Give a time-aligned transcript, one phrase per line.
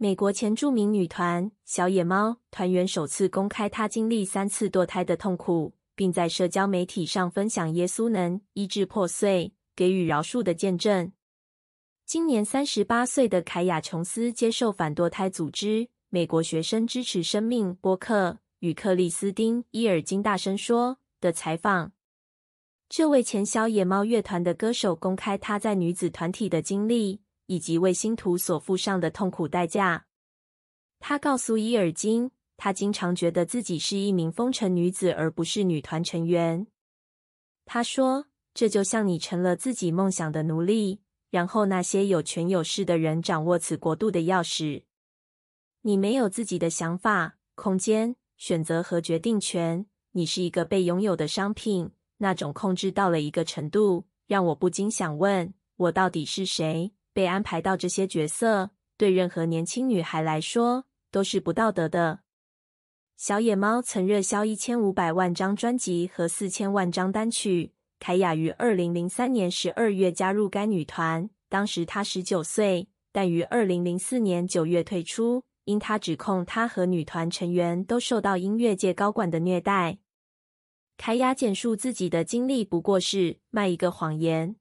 [0.00, 11.10] 美国前著名女团小野猫团员首次公开她经历三次堕胎的痛苦，并在社交媒体上分享耶稣能医治破碎、给予饶恕的见证。
[12.06, 21.90] 今年三十八岁的凯亚·琼斯接受反堕胎组织“美国学生支持生命”播客与克里斯汀·伊尔金大声说的采访。
[22.88, 30.06] 这位前小野猫乐团的歌手公开他在女子团体的经历，以及为星图所付上的痛苦代价。
[31.00, 36.66] 他告诉伊尔金，他经常觉得自己是一名风尘女子，而不是女团成员。
[37.64, 41.00] 他说：“这就像你成了自己梦想的奴隶。”
[41.30, 44.84] 然后那些有权有势的人掌握此国度的钥匙，
[45.82, 49.84] 你没有自己的想法、空间、选择和决定权。
[50.12, 51.90] 你是一个被拥有的商品。
[52.20, 56.92] 那种控制到了一个程度，让我不禁想问：我到底是谁？
[57.12, 62.20] 被安排到这些角色，对任何年轻女孩来说都是不道德的。
[63.16, 67.72] 小野猫曾热销一千五百万张专辑和四千万张单曲。
[67.98, 79.98] 凯亚于二零零三年十二月加入该女团，当时她十九岁，但于二零零四年九月退出，因她指控她和女团成员都受到音乐界高管的虐待。
[80.96, 84.54] 凯亚简述自己的经历不过是卖一个谎言。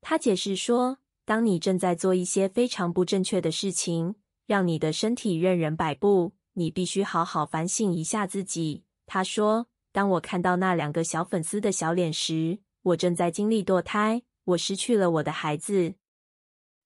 [0.00, 4.14] 她解释说：“当你正在做一些非常不正确的事情，
[4.46, 9.66] 让你的身体任人摆布，你必须好好反省一下自己。”他说。
[9.92, 15.94] 当我看到那两个小粉丝的小脸时，我正在经历堕胎，我失去了我的孩子。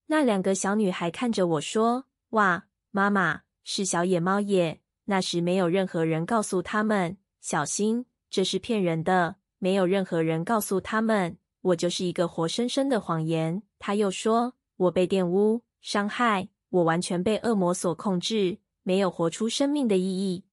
[0.06, 9.34] 那两个小女孩看着我说：“哇，妈妈，是小野猫耶！”那时没有任何人告诉他们，小心，这是骗人的。
[9.58, 13.62] 没有任何人告诉他们，我就是一个活生生的谎言。
[13.78, 20.44] 他又说：“我被玷污、伤害，我完全被恶魔所控制，没有活出生命的意义。”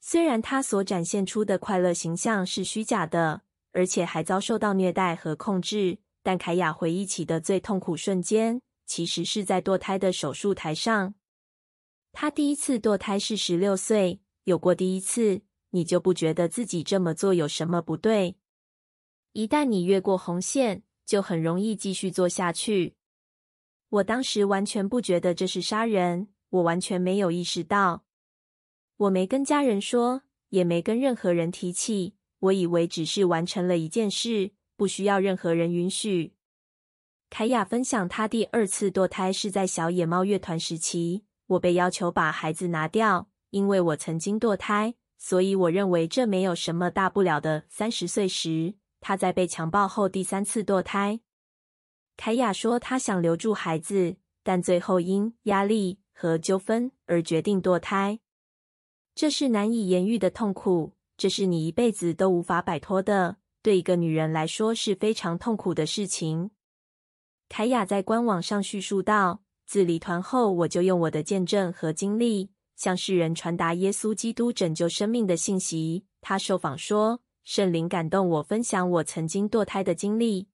[0.00, 11.14] 虽然他所展现出的快乐形象是虚假的，而且还遭受到虐待和控制，但凯亚回忆起的最痛苦瞬间，其实是在堕胎的手术台上。
[12.12, 18.36] 他第一次堕胎是十六岁，有过第一次，你就不觉得自己这么做有什么不对。
[19.32, 22.96] 一旦你越过红线，就很容易继续做下去。
[23.88, 28.04] 我当时完全不觉得这是杀人，我完全没有意识到。
[28.96, 32.14] 我没跟家人说，也没跟任何人提起。
[32.40, 36.34] 我以为只是完成了一件事，不需要任何人允许。
[37.28, 41.24] 凯亚分享，她第二次堕胎是在小野猫乐团时期。
[41.46, 47.64] 我被要求把孩子拿掉，因为我曾经堕胎，所以我认为这没有什么大不了的。
[47.68, 51.20] 三十岁时，她在被强暴后第三次堕胎。
[52.16, 58.20] 凯亚说，她想留住孩子，但最后因压力和纠纷而决定堕胎。
[59.14, 63.38] 这是难以言喻的痛苦，这是你一辈子都无法摆脱的。
[63.62, 66.50] 对一个女人来说是非常痛苦的事情。
[67.50, 80.48] 凯亚在官网上叙述道：“自离团后，我就用我的见证和经历，向世人传达耶稣基督拯救生命的信息。”她受访说：“圣灵感动我分享我曾经堕胎的经历。”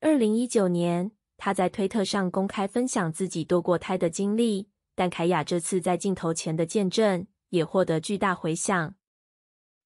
[0.00, 7.26] 二零一九年，他在推特上公开分享自己堕过胎的经历，但凯亚这次在镜头前的见证。
[7.50, 8.96] 也获得巨大回响。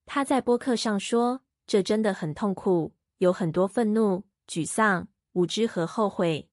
[0.07, 6.49] 他在播客上说：“这真的很痛苦，有很多愤怒、沮丧、无知和后悔。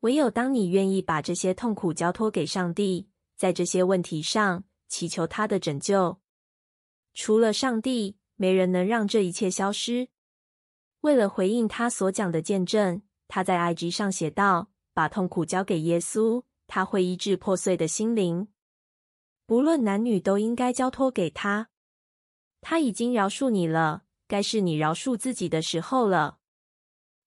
[0.00, 6.20] 唯有当你愿意把这些痛苦交托给上帝，在这些问题上祈求他的拯救，
[7.14, 10.08] 除了上帝，没人能让这一切消失。”
[11.02, 18.48] 为了回应他所讲的见证，他在 IG 上写道：“把痛苦交给耶稣，他会医治破碎的心灵。”
[19.46, 21.68] 不论男女，都应该交托给他。
[22.60, 26.38] 他已经饶恕你了，该是你饶恕自己的时候了。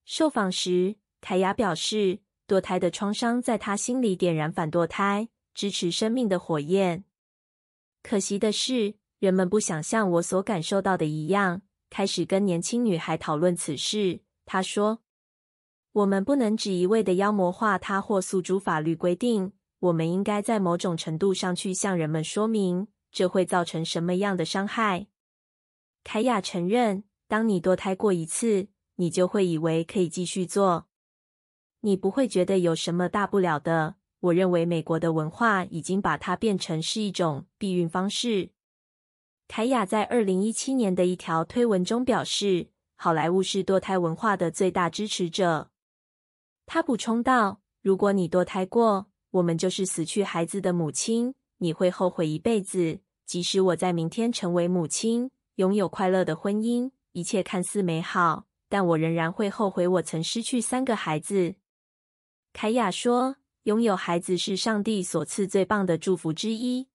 [0.03, 7.06] 受访时，凯亚表示，堕胎的创伤在他心里点燃反堕胎、支持生命的火焰。
[8.03, 14.21] 可惜的是，人们不想像我所感受到的一样，开始跟年轻女孩讨论此事。
[14.47, 15.03] 他说
[15.94, 25.06] ：“我们不能只一味的妖魔化他或诉诸法律规定。”我们应该在某种程度上去向人们说明，这会造成什么样的伤害。
[26.03, 30.88] 凯亚承认，当你堕胎过一次，你就会以为可以继续做，
[31.81, 33.97] 你不会觉得有什么大不了的。
[34.19, 38.50] 我认为美国的文化已经把它变成是一种避孕方式。
[39.53, 45.71] 凯亚在二零一七年的一条推文中表示，好莱坞是堕胎文化的最大支持者。
[46.65, 53.01] 他补充道：“如果你堕胎过，”我们就是死去孩子的母亲，你会后悔一辈子。
[53.25, 61.56] 即使我在明天成为母亲，拥有快乐的婚姻，一切看似美好，但我仍然会后悔我曾失去三个孩子。”
[62.53, 66.88] 凯亚说：“拥有孩子是上帝所赐最棒的祝福之一。”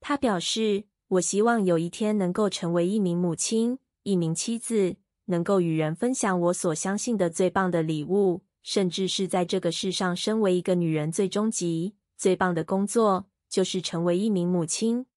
[0.00, 15.06] 他表示：“我希望有一天能够成为一名母亲，一名妻子，能够与人分享我所相信的最棒的礼物，甚至是在这个世上身为一个女人最终极、最棒的工作，就是成为一名母亲。”